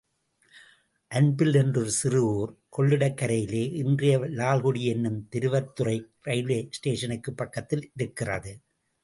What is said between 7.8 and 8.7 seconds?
இருக்கிறது.